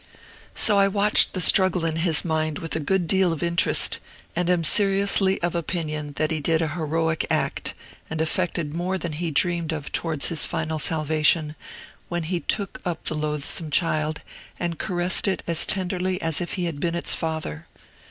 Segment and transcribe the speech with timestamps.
[0.55, 3.99] So I watched the struggle in his mind with a good deal of interest,
[4.35, 7.75] and am seriously of opinion that he did an heroic act,
[8.09, 11.55] and effected more than he dreamed of towards his final salvation,
[12.09, 14.21] when he took up the loathsome child
[14.59, 17.67] and caressed it as tenderly as if he had been its father.